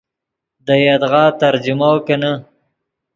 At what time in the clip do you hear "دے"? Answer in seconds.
0.65-0.75